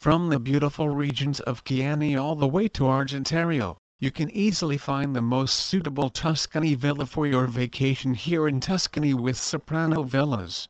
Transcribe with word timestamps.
From 0.00 0.28
the 0.28 0.40
beautiful 0.40 0.88
regions 0.88 1.38
of 1.38 1.62
Chianti 1.62 2.16
all 2.16 2.34
the 2.34 2.48
way 2.48 2.66
to 2.66 2.82
Argentario, 2.88 3.76
you 4.02 4.10
can 4.10 4.28
easily 4.30 4.76
find 4.76 5.14
the 5.14 5.22
most 5.22 5.54
suitable 5.54 6.10
Tuscany 6.10 6.74
villa 6.74 7.06
for 7.06 7.24
your 7.24 7.46
vacation 7.46 8.14
here 8.14 8.48
in 8.48 8.58
Tuscany 8.58 9.14
with 9.14 9.36
Soprano 9.38 10.02
Villas. 10.02 10.66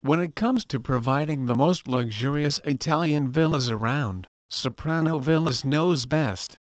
When 0.00 0.18
it 0.18 0.34
comes 0.34 0.64
to 0.64 0.80
providing 0.80 1.46
the 1.46 1.54
most 1.54 1.86
luxurious 1.86 2.58
Italian 2.64 3.30
villas 3.30 3.70
around, 3.70 4.26
Soprano 4.50 5.20
Villas 5.20 5.64
knows 5.64 6.06
best. 6.06 6.58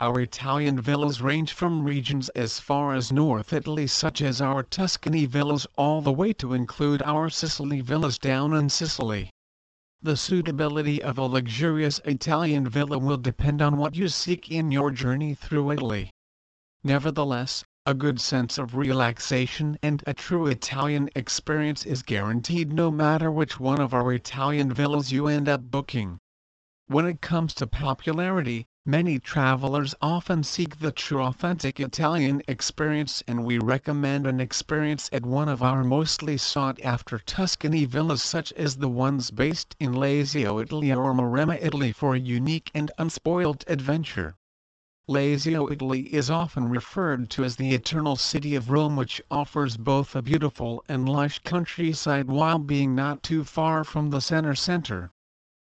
Our 0.00 0.20
Italian 0.20 0.80
villas 0.80 1.20
range 1.20 1.52
from 1.52 1.84
regions 1.84 2.30
as 2.30 2.58
far 2.58 2.94
as 2.94 3.12
North 3.12 3.52
Italy 3.52 3.88
such 3.88 4.22
as 4.22 4.40
our 4.40 4.62
Tuscany 4.62 5.26
villas 5.26 5.66
all 5.76 6.00
the 6.00 6.14
way 6.14 6.32
to 6.32 6.54
include 6.54 7.02
our 7.02 7.28
Sicily 7.28 7.82
villas 7.82 8.18
down 8.18 8.54
in 8.54 8.70
Sicily. 8.70 9.30
The 10.06 10.16
suitability 10.16 11.02
of 11.02 11.18
a 11.18 11.22
luxurious 11.22 12.00
Italian 12.04 12.68
villa 12.68 12.96
will 12.96 13.16
depend 13.16 13.60
on 13.60 13.76
what 13.76 13.96
you 13.96 14.06
seek 14.06 14.52
in 14.52 14.70
your 14.70 14.92
journey 14.92 15.34
through 15.34 15.72
Italy. 15.72 16.12
Nevertheless, 16.84 17.64
a 17.84 17.92
good 17.92 18.20
sense 18.20 18.56
of 18.56 18.76
relaxation 18.76 19.76
and 19.82 20.04
a 20.06 20.14
true 20.14 20.46
Italian 20.46 21.10
experience 21.16 21.84
is 21.84 22.04
guaranteed 22.04 22.72
no 22.72 22.92
matter 22.92 23.32
which 23.32 23.58
one 23.58 23.80
of 23.80 23.92
our 23.92 24.12
Italian 24.12 24.72
villas 24.72 25.10
you 25.10 25.26
end 25.26 25.48
up 25.48 25.72
booking. 25.72 26.18
When 26.86 27.04
it 27.04 27.20
comes 27.20 27.52
to 27.54 27.66
popularity, 27.66 28.68
many 28.88 29.18
travelers 29.18 29.96
often 30.00 30.44
seek 30.44 30.78
the 30.78 30.92
true 30.92 31.20
authentic 31.20 31.80
Italian 31.80 32.40
experience 32.46 33.20
and 33.26 33.44
we 33.44 33.58
recommend 33.58 34.24
an 34.28 34.38
experience 34.38 35.10
at 35.12 35.26
one 35.26 35.48
of 35.48 35.60
our 35.60 35.82
mostly 35.82 36.36
sought 36.36 36.80
after 36.84 37.18
Tuscany 37.18 37.84
villas 37.84 38.22
such 38.22 38.52
as 38.52 38.76
the 38.76 38.88
ones 38.88 39.32
based 39.32 39.74
in 39.80 39.92
Lazio 39.92 40.62
Italy 40.62 40.92
or 40.92 41.12
Maremma 41.12 41.58
Italy 41.60 41.90
for 41.90 42.14
a 42.14 42.20
unique 42.20 42.70
and 42.74 42.92
unspoiled 42.96 43.64
adventure. 43.66 44.36
Lazio 45.08 45.68
Italy 45.68 46.02
is 46.14 46.30
often 46.30 46.68
referred 46.68 47.28
to 47.30 47.42
as 47.42 47.56
the 47.56 47.74
Eternal 47.74 48.14
City 48.14 48.54
of 48.54 48.70
Rome 48.70 48.94
which 48.94 49.20
offers 49.32 49.76
both 49.76 50.14
a 50.14 50.22
beautiful 50.22 50.84
and 50.88 51.08
lush 51.08 51.40
countryside 51.40 52.28
while 52.28 52.60
being 52.60 52.94
not 52.94 53.24
too 53.24 53.42
far 53.42 53.82
from 53.82 54.10
the 54.10 54.20
center 54.20 54.54
center 54.54 55.10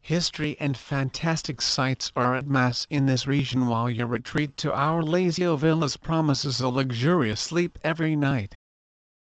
history 0.07 0.57
and 0.61 0.77
fantastic 0.77 1.61
sights 1.61 2.13
are 2.15 2.37
at 2.37 2.47
mass 2.47 2.87
in 2.91 3.07
this 3.07 3.27
region 3.27 3.67
while 3.67 3.91
your 3.91 4.07
retreat 4.07 4.57
to 4.57 4.73
our 4.73 5.03
Lazio 5.03 5.59
villas 5.59 5.97
promises 5.97 6.61
a 6.61 6.69
luxurious 6.69 7.41
sleep 7.41 7.77
every 7.83 8.15
night. 8.15 8.55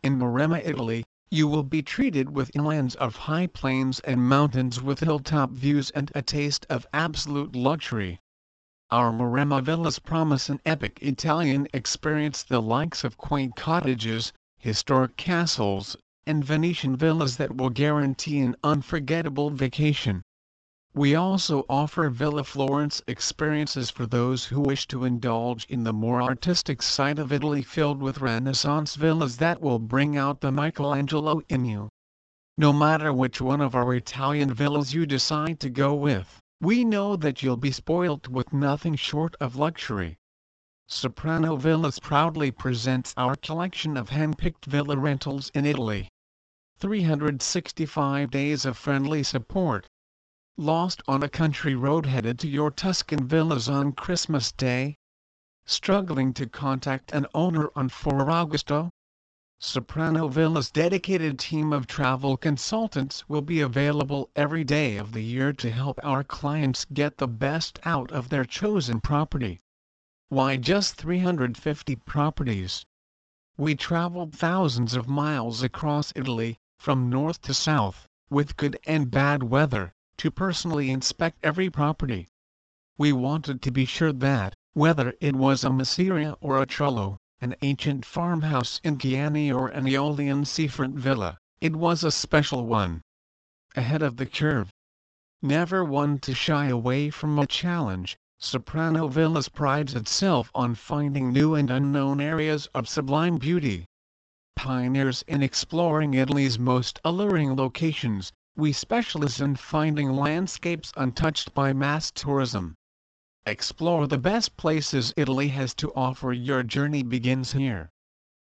In 0.02 0.18
Maremma, 0.18 0.60
Italy, 0.66 1.04
you 1.30 1.48
will 1.48 1.62
be 1.62 1.84
treated 1.84 2.32
with 2.36 2.50
inlands 2.56 2.96
of 2.96 3.16
high 3.16 3.46
plains 3.46 4.00
and 4.00 4.28
mountains 4.28 4.82
with 4.82 5.02
hilltop 5.02 5.52
views 5.52 5.92
and 5.92 6.12
a 6.16 6.24
taste 6.24 6.66
of 6.68 6.88
absolute 6.92 7.56
luxury. 7.56 8.20
Our 8.90 9.12
Maremma 9.12 9.62
villas 9.62 10.00
promise 10.00 10.50
an 10.50 10.62
epic 10.66 10.98
Italian 11.00 11.68
experience 11.76 12.42
the 12.42 12.60
likes 12.60 13.04
of 13.04 13.18
quaint 13.18 13.56
cottages, 13.56 14.34
historic 14.58 15.16
castles, 15.16 15.96
and 16.26 16.44
Venetian 16.44 16.96
villas 16.96 17.38
that 17.38 17.56
will 17.56 17.70
guarantee 17.70 18.40
an 18.40 18.56
unforgettable 18.64 19.52
vacation. 19.52 20.24
We 20.94 21.16
also 21.16 21.66
offer 21.70 22.10
Villa 22.10 22.44
Florence 22.44 23.02
experiences 23.08 23.90
for 23.90 24.06
those 24.06 24.44
who 24.44 24.60
wish 24.60 24.88
to 24.90 25.06
indulge 25.06 25.66
in 25.68 25.86
the 25.86 25.94
more 25.94 26.22
artistic 26.22 26.82
side 26.82 27.18
of 27.18 27.32
Italy 27.32 27.62
filled 27.62 28.02
with 28.02 28.20
Renaissance 28.20 28.96
villas 28.96 29.38
that 29.38 29.62
will 29.62 29.80
bring 29.80 30.18
out 30.18 30.42
the 30.42 30.52
Michelangelo 30.52 31.42
in 31.48 31.64
you. 31.64 31.88
No 32.58 32.74
matter 32.74 33.14
which 33.14 33.40
one 33.40 33.62
of 33.62 33.74
our 33.74 33.96
Italian 33.96 34.54
villas 34.54 34.94
you 34.94 35.06
decide 35.06 35.62
to 35.62 35.70
go 35.70 35.94
with, 35.94 36.42
we 36.60 36.84
know 36.84 37.16
that 37.16 37.42
you'll 37.42 37.56
be 37.56 37.72
spoilt 37.72 38.28
with 38.28 38.52
nothing 38.52 38.96
short 38.96 39.34
of 39.40 39.56
luxury. 39.56 40.18
Soprano 40.88 41.56
Villas 41.56 42.00
proudly 42.00 42.52
presents 42.52 43.14
our 43.16 43.38
collection 43.38 43.96
of 43.96 44.10
hand-picked 44.10 44.66
villa 44.66 44.98
rentals 44.98 45.52
in 45.54 45.66
Italy. 45.66 46.10
365 46.80 48.30
days 48.30 48.66
of 48.66 48.78
friendly 48.78 49.24
support 49.24 49.88
Lost 50.64 51.02
on 51.08 51.24
a 51.24 51.28
country 51.28 51.74
road 51.74 52.06
headed 52.06 52.38
to 52.38 52.48
your 52.48 52.70
Tuscan 52.70 53.28
villas 53.28 53.68
on 53.68 53.94
Christmas 53.94 54.52
Day? 54.52 54.96
Struggling 55.66 56.36
to 56.36 56.46
contact 56.46 57.12
an 57.14 57.26
owner 57.34 57.72
on 57.76 57.90
Ferragosto? 57.90 58.92
Soprano 59.60 60.28
Villa's 60.28 60.70
dedicated 60.70 61.40
team 61.40 61.74
of 61.74 61.88
travel 61.88 62.38
consultants 62.38 63.28
will 63.28 63.42
be 63.42 63.60
available 63.60 64.30
every 64.36 64.64
day 64.64 64.98
of 64.98 65.14
the 65.14 65.24
year 65.24 65.52
to 65.52 65.72
help 65.72 66.00
our 66.04 66.24
clients 66.24 66.86
get 66.86 67.18
the 67.18 67.28
best 67.28 67.80
out 67.84 68.12
of 68.12 68.30
their 68.30 68.46
chosen 68.46 69.02
property. 69.02 69.62
Why 70.30 70.58
just 70.58 70.94
350 70.94 71.96
properties? 71.96 72.86
We 73.58 73.74
traveled 73.74 74.36
thousands 74.36 74.94
of 74.94 75.10
miles 75.10 75.64
across 75.64 76.14
Italy, 76.16 76.60
from 76.78 77.10
north 77.10 77.42
to 77.42 77.56
south, 77.56 78.08
with 78.30 78.58
good 78.58 78.78
and 78.86 79.10
bad 79.10 79.42
weather 79.42 79.96
to 80.22 80.30
personally 80.30 80.92
inspect 80.92 81.40
every 81.42 81.68
property. 81.68 82.28
We 82.96 83.12
wanted 83.12 83.60
to 83.64 83.72
be 83.72 83.86
sure 83.86 84.14
that, 84.14 84.54
whether 84.74 85.16
it 85.20 85.36
was 85.36 85.64
a 85.64 85.72
Masseria 85.72 86.38
or 86.40 86.62
a 86.62 86.68
Trullo, 86.68 87.18
an 87.42 87.56
ancient 87.64 88.06
farmhouse 88.06 88.80
in 88.84 89.00
Chianti 89.00 89.52
or 89.52 89.70
an 89.70 89.88
Aeolian 89.88 90.46
seafront 90.46 90.94
villa, 90.94 91.40
it 91.60 91.76
was 91.76 92.04
a 92.04 92.12
special 92.12 92.68
one. 92.68 93.02
Ahead 93.76 94.04
of 94.04 94.18
the 94.18 94.28
curve. 94.28 94.70
Never 95.42 95.84
one 95.84 96.20
to 96.20 96.36
shy 96.36 96.68
away 96.68 97.10
from 97.10 97.40
a 97.40 97.48
challenge, 97.48 98.16
Soprano 98.38 99.08
Villas 99.08 99.50
prides 99.50 99.96
itself 99.96 100.52
on 100.54 100.76
finding 100.76 101.34
new 101.34 101.56
and 101.56 101.72
unknown 101.72 102.22
areas 102.22 102.68
of 102.76 102.88
sublime 102.88 103.38
beauty. 103.38 103.86
Pioneers 104.56 105.24
in 105.28 105.42
exploring 105.42 106.14
Italy's 106.14 106.60
most 106.60 107.00
alluring 107.04 107.56
locations, 107.56 108.32
we 108.58 108.74
specialize 108.74 109.40
in 109.40 109.56
finding 109.56 110.12
landscapes 110.12 110.92
untouched 110.98 111.54
by 111.54 111.72
mass 111.72 112.12
tourism. 112.12 112.76
Explore 113.46 114.08
the 114.08 114.18
best 114.18 114.58
places 114.58 115.14
Italy 115.16 115.48
has 115.48 115.74
to 115.74 115.94
offer 115.96 116.34
your 116.34 116.62
journey 116.62 117.02
begins 117.02 117.54
here. 117.54 117.90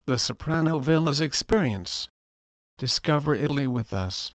The 0.06 0.18
Soprano 0.18 0.78
Villas 0.78 1.20
Experience. 1.20 2.08
Discover 2.76 3.36
Italy 3.36 3.66
with 3.66 3.92
us. 3.92 4.32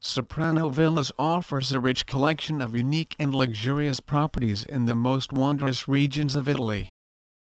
Soprano 0.00 0.68
Villas 0.68 1.10
offers 1.18 1.72
a 1.72 1.80
rich 1.80 2.06
collection 2.06 2.60
of 2.60 2.76
unique 2.76 3.16
and 3.18 3.34
luxurious 3.34 3.98
properties 3.98 4.62
in 4.64 4.84
the 4.84 4.94
most 4.94 5.32
wondrous 5.32 5.88
regions 5.88 6.36
of 6.36 6.48
Italy. 6.48 6.88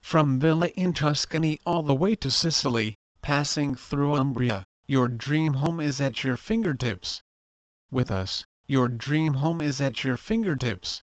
From 0.01 0.39
villa 0.39 0.67
in 0.69 0.93
Tuscany 0.93 1.59
all 1.65 1.83
the 1.83 1.95
way 1.95 2.15
to 2.15 2.31
Sicily, 2.31 2.95
passing 3.21 3.75
through 3.75 4.15
Umbria, 4.15 4.63
your 4.87 5.07
dream 5.07 5.55
home 5.55 5.79
is 5.79 5.99
at 5.99 6.23
your 6.23 6.37
fingertips. 6.37 7.23
With 7.89 8.11
us, 8.11 8.45
your 8.67 8.87
dream 8.87 9.33
home 9.33 9.59
is 9.59 9.81
at 9.81 10.03
your 10.03 10.15
fingertips. 10.15 11.01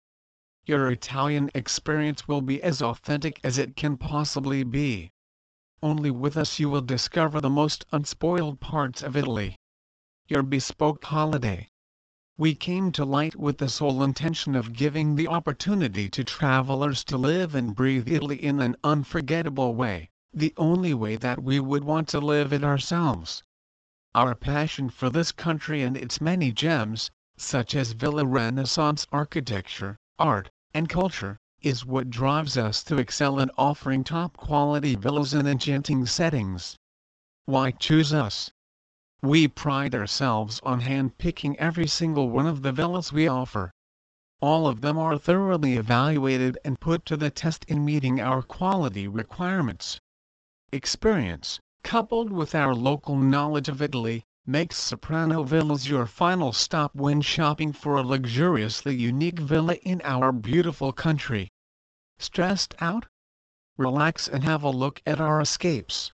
Your 0.66 0.92
Italian 0.92 1.50
experience 1.54 2.28
will 2.28 2.42
be 2.42 2.62
as 2.62 2.82
authentic 2.82 3.40
as 3.42 3.58
it 3.58 3.78
can 3.78 3.96
possibly 3.96 4.64
be. 4.64 5.12
Only 5.82 6.12
with 6.12 6.36
us 6.36 6.60
you 6.60 6.70
will 6.70 6.82
discover 6.82 7.40
the 7.40 7.50
most 7.50 7.86
unspoiled 7.94 8.60
parts 8.60 9.02
of 9.02 9.16
Italy. 9.16 9.56
Your 10.28 10.44
bespoke 10.44 11.06
holiday. 11.06 11.70
We 12.38 12.56
came 12.56 12.92
to 12.92 13.06
light 13.06 13.38
with 13.38 13.60
the 13.60 13.70
sole 13.70 14.04
intention 14.04 14.56
of 14.56 14.74
giving 14.74 15.16
the 15.16 15.30
opportunity 15.30 16.10
to 16.10 16.26
travelers 16.26 17.06
to 17.06 17.18
live 17.18 17.56
and 17.56 17.74
breathe 17.74 18.10
Italy 18.10 18.44
in 18.44 18.60
an 18.60 18.76
unforgettable 18.84 19.74
way, 19.74 20.10
the 20.34 20.54
only 20.58 20.94
way 20.94 21.16
that 21.16 21.42
we 21.42 21.62
would 21.62 21.86
want 21.86 22.10
to 22.10 22.20
live 22.20 22.52
it 22.52 22.66
ourselves. 22.66 23.42
Our 24.16 24.34
passion 24.34 24.90
for 24.90 25.12
this 25.12 25.32
country 25.32 25.84
and 25.84 25.96
its 25.96 26.20
many 26.20 26.52
gems, 26.52 27.12
such 27.38 27.76
as 27.76 27.92
Villa 27.92 28.26
Renaissance 28.26 29.06
architecture, 29.12 29.98
art, 30.18 30.50
and 30.74 30.90
culture, 30.90 31.38
is 31.62 31.86
what 31.86 32.10
drives 32.10 32.58
us 32.58 32.84
to 32.86 32.98
excel 32.98 33.40
in 33.40 33.52
offering 33.56 34.04
top 34.04 34.36
quality 34.36 34.96
villas 34.96 35.36
in 35.36 35.46
enchanting 35.46 36.08
settings. 36.08 36.76
Why 37.46 37.70
choose 37.70 38.12
us? 38.12 38.50
We 39.22 39.48
pride 39.48 39.94
ourselves 39.94 40.60
on 40.64 40.80
hand-picking 40.80 41.60
every 41.60 41.86
single 41.86 42.30
one 42.32 42.48
of 42.48 42.64
the 42.64 42.72
villas 42.72 43.14
we 43.14 43.28
offer. 43.28 43.70
All 44.42 44.66
of 44.68 44.82
them 44.82 44.98
are 44.98 45.20
thoroughly 45.20 45.76
evaluated 45.76 46.58
and 46.66 46.80
put 46.80 47.06
to 47.06 47.16
the 47.16 47.30
test 47.30 47.64
in 47.66 47.86
meeting 47.86 48.20
our 48.20 48.42
quality 48.42 49.08
requirements. 49.08 50.00
Experience, 50.72 51.60
coupled 51.84 52.32
with 52.32 52.54
our 52.54 52.76
local 52.76 53.16
knowledge 53.16 53.70
of 53.70 53.82
Italy, 53.82 54.26
makes 54.46 54.78
Soprano 54.78 55.44
Villas 55.44 55.90
your 55.90 56.06
final 56.06 56.52
stop 56.52 56.94
when 56.96 57.22
shopping 57.22 57.72
for 57.72 57.96
a 57.96 58.04
luxuriously 58.04 58.96
unique 58.96 59.40
villa 59.40 59.76
in 59.76 60.02
our 60.04 60.32
beautiful 60.32 60.92
country. 60.92 61.52
Stressed 62.18 62.74
out? 62.80 63.06
Relax 63.78 64.28
and 64.28 64.44
have 64.44 64.64
a 64.64 64.70
look 64.70 65.02
at 65.06 65.22
our 65.22 65.40
escapes. 65.40 66.12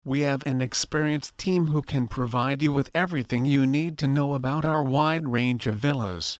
We 0.05 0.21
have 0.21 0.47
an 0.47 0.61
experienced 0.61 1.39
team 1.39 1.69
who 1.69 1.81
can 1.81 2.07
provide 2.07 2.61
you 2.61 2.71
with 2.71 2.91
everything 2.95 3.47
you 3.47 3.67
need 3.67 3.97
to 3.99 4.07
know 4.07 4.35
about 4.35 4.67
our 4.67 4.83
wide 4.83 5.27
range 5.27 5.67
of 5.67 5.77
villas. 5.77 6.39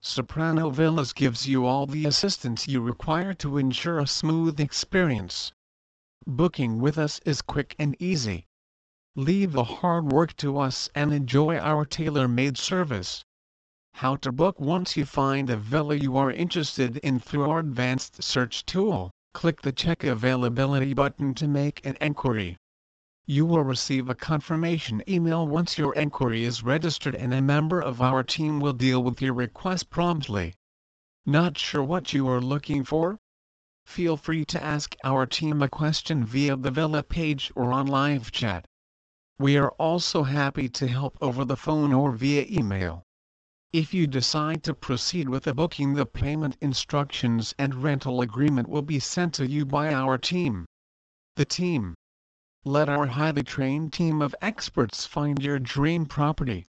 Soprano 0.00 0.70
Villas 0.70 1.12
gives 1.12 1.46
you 1.46 1.66
all 1.66 1.86
the 1.86 2.06
assistance 2.06 2.66
you 2.66 2.80
require 2.80 3.34
to 3.34 3.58
ensure 3.58 3.98
a 3.98 4.06
smooth 4.06 4.58
experience. 4.58 5.52
Booking 6.26 6.80
with 6.80 6.96
us 6.96 7.20
is 7.26 7.42
quick 7.42 7.76
and 7.78 7.94
easy. 7.98 8.47
Leave 9.18 9.50
the 9.50 9.64
hard 9.64 10.12
work 10.12 10.36
to 10.36 10.60
us 10.60 10.88
and 10.94 11.12
enjoy 11.12 11.56
our 11.58 11.84
tailor-made 11.84 12.56
service. 12.56 13.24
How 13.94 14.14
to 14.14 14.30
book 14.30 14.60
once 14.60 14.96
you 14.96 15.04
find 15.04 15.50
a 15.50 15.56
villa 15.56 15.96
you 15.96 16.16
are 16.16 16.30
interested 16.30 16.98
in 16.98 17.18
through 17.18 17.50
our 17.50 17.58
advanced 17.58 18.22
search 18.22 18.64
tool. 18.64 19.10
Click 19.34 19.60
the 19.60 19.72
Check 19.72 20.04
Availability 20.04 20.94
button 20.94 21.34
to 21.34 21.48
make 21.48 21.84
an 21.84 21.96
enquiry. 22.00 22.56
You 23.26 23.44
will 23.44 23.64
receive 23.64 24.08
a 24.08 24.14
confirmation 24.14 25.02
email 25.08 25.48
once 25.48 25.76
your 25.76 25.96
enquiry 25.96 26.44
is 26.44 26.62
registered 26.62 27.16
and 27.16 27.34
a 27.34 27.42
member 27.42 27.80
of 27.80 28.00
our 28.00 28.22
team 28.22 28.60
will 28.60 28.72
deal 28.72 29.02
with 29.02 29.20
your 29.20 29.34
request 29.34 29.90
promptly. 29.90 30.54
Not 31.26 31.58
sure 31.58 31.82
what 31.82 32.12
you 32.12 32.28
are 32.28 32.40
looking 32.40 32.84
for? 32.84 33.18
Feel 33.84 34.16
free 34.16 34.44
to 34.44 34.62
ask 34.62 34.94
our 35.02 35.26
team 35.26 35.60
a 35.60 35.68
question 35.68 36.24
via 36.24 36.54
the 36.54 36.70
Villa 36.70 37.02
page 37.02 37.50
or 37.56 37.72
on 37.72 37.88
live 37.88 38.30
chat. 38.30 38.64
We 39.40 39.56
are 39.56 39.70
also 39.78 40.24
happy 40.24 40.68
to 40.70 40.88
help 40.88 41.16
over 41.20 41.44
the 41.44 41.56
phone 41.56 41.92
or 41.92 42.10
via 42.10 42.44
email. 42.50 43.04
If 43.72 43.94
you 43.94 44.08
decide 44.08 44.64
to 44.64 44.74
proceed 44.74 45.28
with 45.28 45.44
the 45.44 45.54
booking 45.54 45.94
the 45.94 46.06
payment 46.06 46.56
instructions 46.60 47.54
and 47.56 47.84
rental 47.84 48.20
agreement 48.20 48.68
will 48.68 48.82
be 48.82 48.98
sent 48.98 49.34
to 49.34 49.46
you 49.48 49.64
by 49.64 49.94
our 49.94 50.18
team. 50.18 50.66
The 51.36 51.44
team 51.44 51.94
let 52.64 52.88
our 52.88 53.06
highly 53.06 53.44
trained 53.44 53.92
team 53.92 54.20
of 54.22 54.34
experts 54.42 55.06
find 55.06 55.40
your 55.40 55.60
dream 55.60 56.06
property. 56.06 56.66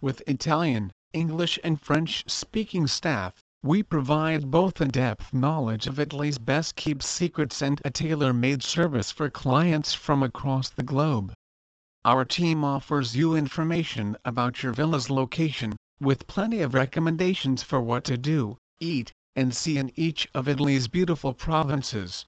With 0.00 0.22
Italian, 0.26 0.90
English 1.12 1.60
and 1.62 1.80
French-speaking 1.80 2.88
staff, 2.88 3.34
we 3.62 3.84
provide 3.84 4.50
both 4.50 4.80
in-depth 4.80 5.32
knowledge 5.32 5.86
of 5.86 6.00
Italy's 6.00 6.38
best 6.38 6.74
kept 6.74 7.04
secrets 7.04 7.62
and 7.62 7.80
a 7.84 7.90
tailor-made 7.92 8.64
service 8.64 9.12
for 9.12 9.30
clients 9.30 9.94
from 9.94 10.24
across 10.24 10.68
the 10.68 10.82
globe. 10.82 11.32
Our 12.04 12.24
team 12.24 12.64
offers 12.64 13.14
you 13.14 13.36
information 13.36 14.16
about 14.24 14.62
your 14.62 14.72
villa's 14.72 15.08
location, 15.08 15.76
with 16.00 16.26
plenty 16.26 16.60
of 16.60 16.74
recommendations 16.74 17.62
for 17.62 17.80
what 17.80 18.02
to 18.04 18.18
do, 18.18 18.58
eat, 18.80 19.12
and 19.36 19.54
see 19.54 19.78
in 19.78 19.92
each 19.94 20.28
of 20.34 20.48
Italy's 20.48 20.88
beautiful 20.88 21.32
provinces. 21.32 22.26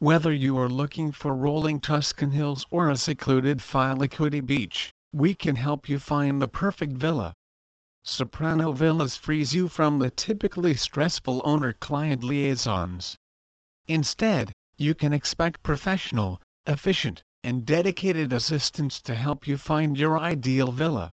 Whether 0.00 0.32
you 0.32 0.58
are 0.58 0.68
looking 0.68 1.12
for 1.12 1.36
rolling 1.36 1.78
Tuscan 1.78 2.32
hills 2.32 2.66
or 2.68 2.90
a 2.90 2.96
secluded 2.96 3.58
Filicudi 3.58 4.44
beach, 4.44 4.90
we 5.12 5.34
can 5.34 5.54
help 5.54 5.88
you 5.88 6.00
find 6.00 6.42
the 6.42 6.48
perfect 6.48 6.94
villa. 6.94 7.32
Soprano 8.02 8.72
Villas 8.72 9.16
frees 9.16 9.54
you 9.54 9.68
from 9.68 10.00
the 10.00 10.10
typically 10.10 10.74
stressful 10.74 11.42
owner-client 11.44 12.24
liaisons. 12.24 13.16
Instead, 13.86 14.52
you 14.76 14.96
can 14.96 15.12
expect 15.12 15.62
professional, 15.62 16.40
efficient, 16.66 17.22
and 17.46 17.64
dedicated 17.64 18.32
assistance 18.32 19.00
to 19.00 19.14
help 19.14 19.46
you 19.46 19.56
find 19.56 19.96
your 19.96 20.18
ideal 20.18 20.72
villa. 20.72 21.12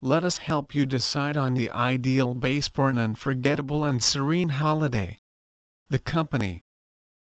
Let 0.00 0.24
us 0.24 0.38
help 0.38 0.74
you 0.74 0.86
decide 0.86 1.36
on 1.36 1.52
the 1.52 1.70
ideal 1.70 2.32
base 2.32 2.68
for 2.68 2.88
an 2.88 2.96
unforgettable 2.96 3.84
and 3.84 4.02
serene 4.02 4.48
holiday. 4.48 5.18
The 5.90 5.98
company 5.98 6.62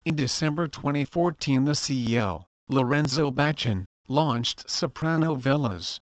in 0.05 0.15
December 0.15 0.69
2014 0.69 1.65
the 1.65 1.73
CEO, 1.73 2.45
Lorenzo 2.69 3.29
Bachin, 3.29 3.83
launched 4.07 4.69
Soprano 4.69 5.35
Villas. 5.35 5.99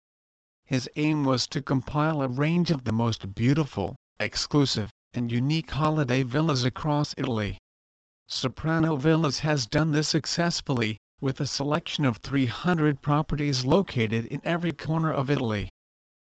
His 0.65 0.89
aim 0.95 1.25
was 1.25 1.45
to 1.49 1.61
compile 1.61 2.23
a 2.23 2.27
range 2.27 2.71
of 2.71 2.83
the 2.83 2.91
most 2.91 3.35
beautiful, 3.35 3.95
exclusive, 4.19 4.89
and 5.13 5.31
unique 5.31 5.69
holiday 5.69 6.23
villas 6.23 6.63
across 6.63 7.13
Italy. 7.15 7.59
Soprano 8.27 8.95
Villas 8.95 9.41
has 9.41 9.67
done 9.67 9.91
this 9.91 10.07
successfully, 10.07 10.97
with 11.23 11.39
a 11.39 11.47
selection 11.47 12.03
of 12.03 12.17
300 12.17 13.01
properties 13.01 13.63
located 13.63 14.25
in 14.25 14.41
every 14.43 14.73
corner 14.73 15.09
of 15.09 15.29
Italy. 15.29 15.69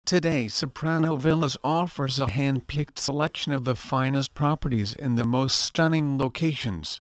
Today 0.07 0.49
Soprano 0.49 1.17
Villas 1.17 1.59
offers 1.63 2.19
a 2.19 2.31
hand-picked 2.31 2.99
selection 2.99 3.53
of 3.53 3.65
the 3.65 3.77
finest 3.77 4.33
properties 4.33 4.95
in 4.95 5.17
the 5.17 5.27
most 5.27 5.59
stunning 5.59 6.17
locations. 6.17 7.03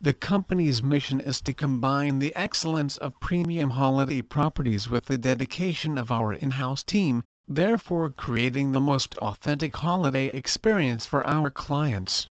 The 0.00 0.12
company's 0.12 0.80
mission 0.80 1.18
is 1.18 1.40
to 1.40 1.52
combine 1.52 2.20
the 2.20 2.32
excellence 2.36 2.96
of 2.98 3.18
premium 3.18 3.70
holiday 3.70 4.22
properties 4.22 4.88
with 4.88 5.06
the 5.06 5.18
dedication 5.18 5.98
of 5.98 6.12
our 6.12 6.32
in-house 6.32 6.84
team, 6.84 7.24
therefore 7.48 8.10
creating 8.10 8.70
the 8.70 8.80
most 8.80 9.18
authentic 9.18 9.74
holiday 9.74 10.26
experience 10.26 11.04
for 11.04 11.26
our 11.26 11.50
clients. 11.50 12.28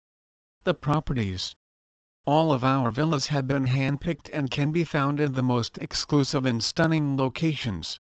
The 0.65 0.74
properties 0.74 1.55
All 2.25 2.53
of 2.53 2.63
our 2.63 2.89
villas 2.89 3.27
have 3.27 3.48
been 3.48 3.65
handpicked 3.65 4.30
and 4.32 4.50
can 4.50 4.72
be 4.72 4.86
found 4.86 5.20
in 5.20 5.34
the 5.34 5.44
most 5.44 5.77
exclusive 5.80 6.46
and 6.46 6.63
stunning 6.63 7.18
locations. 7.18 8.00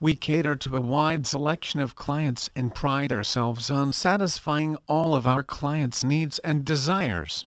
We 0.00 0.16
cater 0.16 0.56
to 0.56 0.76
a 0.76 0.80
wide 0.80 1.24
selection 1.24 1.78
of 1.78 1.94
clients 1.94 2.50
and 2.56 2.74
pride 2.74 3.12
ourselves 3.12 3.70
on 3.70 3.92
satisfying 3.92 4.76
all 4.88 5.14
of 5.14 5.24
our 5.24 5.44
clients' 5.44 6.02
needs 6.02 6.40
and 6.40 6.64
desires. 6.64 7.46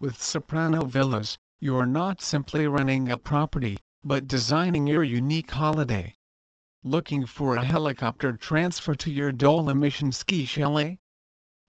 With 0.00 0.20
Soprano 0.20 0.84
Villas, 0.84 1.38
you 1.60 1.76
are 1.76 1.86
not 1.86 2.20
simply 2.20 2.66
renting 2.66 3.08
a 3.08 3.16
property, 3.16 3.78
but 4.02 4.26
designing 4.26 4.88
your 4.88 5.04
unique 5.04 5.52
holiday. 5.52 6.16
Looking 6.82 7.26
for 7.26 7.54
a 7.54 7.64
helicopter 7.64 8.32
transfer 8.32 8.96
to 8.96 9.10
your 9.10 9.30
Dolomition 9.30 10.10
ski 10.10 10.44
chalet? 10.46 10.98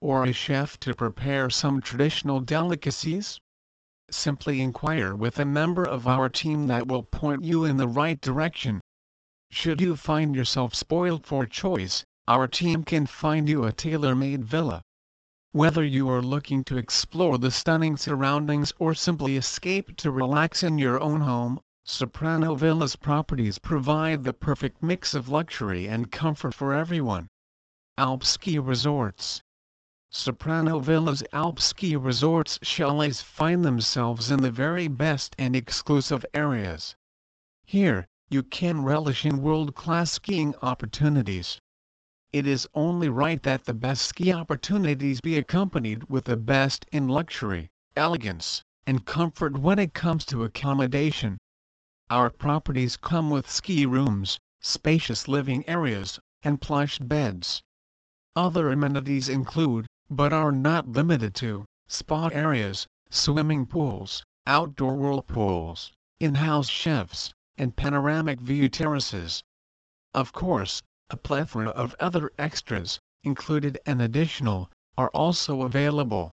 Or 0.01 0.23
a 0.23 0.33
chef 0.33 0.79
to 0.79 0.95
prepare 0.95 1.51
some 1.51 1.81
traditional 1.81 2.39
delicacies? 2.39 3.39
Simply 4.11 4.59
inquire 4.61 5.15
with 5.15 5.39
a 5.39 5.45
member 5.45 5.83
of 5.83 6.07
our 6.07 6.29
team 6.29 6.67
that 6.67 6.87
will 6.87 7.03
point 7.03 7.43
you 7.43 7.63
in 7.63 7.77
the 7.77 7.87
right 7.87 8.19
direction. 8.19 8.81
Should 9.51 9.81
you 9.81 9.95
find 9.95 10.35
yourself 10.35 10.73
spoiled 10.73 11.25
for 11.25 11.45
choice, 11.45 12.03
our 12.27 12.47
team 12.47 12.83
can 12.83 13.05
find 13.05 13.47
you 13.47 13.65
a 13.65 13.71
tailor-made 13.71 14.45
villa. 14.45 14.81
Whether 15.51 15.83
you 15.83 16.09
are 16.09 16.21
looking 16.21 16.63
to 16.65 16.77
explore 16.77 17.37
the 17.37 17.51
stunning 17.51 17.97
surroundings 17.97 18.71
or 18.77 18.93
simply 18.93 19.35
escape 19.35 19.97
to 19.97 20.11
relax 20.11 20.61
in 20.63 20.77
your 20.77 20.99
own 20.99 21.21
home, 21.21 21.59
Soprano 21.83 22.53
Villas 22.55 22.95
properties 22.95 23.57
provide 23.57 24.23
the 24.23 24.33
perfect 24.33 24.83
mix 24.83 25.15
of 25.15 25.29
luxury 25.29 25.87
and 25.87 26.11
comfort 26.11 26.53
for 26.53 26.73
everyone. 26.73 27.27
Alp 27.97 28.23
Ski 28.23 28.59
Resorts 28.59 29.41
Soprano 30.11 30.79
Villas 30.79 31.23
Alp 31.33 31.59
Ski 31.59 31.95
Resorts 31.95 32.57
chalets 32.63 33.21
find 33.21 33.63
themselves 33.63 34.31
in 34.31 34.41
the 34.41 34.49
very 34.49 34.87
best 34.87 35.35
and 35.37 35.55
exclusive 35.55 36.25
areas. 36.33 36.95
Here, 37.63 38.07
you 38.27 38.41
can 38.41 38.83
relish 38.83 39.23
in 39.23 39.41
world-class 39.43 40.11
skiing 40.11 40.55
opportunities. 40.63 41.61
it 42.31 42.45
is 42.45 42.67
only 42.75 43.09
right 43.09 43.41
that 43.41 43.65
the 43.65 43.73
best 43.73 44.05
ski 44.05 44.31
opportunities 44.31 45.19
be 45.21 45.35
accompanied 45.35 46.03
with 46.09 46.25
the 46.25 46.37
best 46.37 46.85
in 46.91 47.07
luxury, 47.07 47.69
elegance, 47.95 48.63
and 48.85 49.05
comfort 49.05 49.57
when 49.57 49.79
it 49.79 49.93
comes 49.93 50.25
to 50.25 50.43
accommodation. 50.43 51.37
Our 52.09 52.29
properties 52.29 52.97
come 52.97 53.29
with 53.31 53.49
ski 53.49 53.85
rooms, 53.85 54.39
spacious 54.59 55.27
living 55.27 55.67
areas, 55.67 56.19
and 56.43 56.61
plush 56.61 56.99
beds. 56.99 57.63
Other 58.35 58.69
amenities 58.71 59.27
include, 59.27 59.87
but 60.09 60.33
are 60.33 60.51
not 60.51 60.87
limited 60.87 61.35
to, 61.35 61.65
spa 61.87 62.29
areas, 62.29 62.87
swimming 63.09 63.65
pools, 63.65 64.23
outdoor 64.47 64.95
whirlpools, 64.95 65.91
in-house 66.19 66.67
chefs, 66.69 67.31
and 67.57 67.75
panoramic 67.75 68.39
view 68.39 68.67
terraces. 68.69 69.43
Of 70.13 70.33
course, 70.33 70.81
a 71.09 71.17
plethora 71.17 71.69
of 71.69 71.95
other 71.99 72.31
extras, 72.37 72.99
included 73.23 73.77
and 73.85 74.01
additional, 74.01 74.71
are 74.97 75.09
also 75.09 75.61
available. 75.61 76.31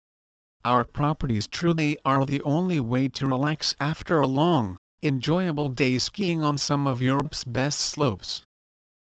Our 0.65 0.85
properties 0.85 1.47
truly 1.47 1.99
are 2.05 2.27
the 2.27 2.43
only 2.43 2.81
way 2.81 3.09
to 3.09 3.27
relax 3.27 3.75
after 3.81 4.21
a 4.21 4.27
long, 4.27 4.77
enjoyable 5.03 5.69
day 5.69 5.99
skiing 5.99 6.43
on 6.43 6.59
some 6.59 6.87
of 6.87 7.00
Europe's 7.00 7.45
best 7.45 7.81
slopes. 7.81 8.43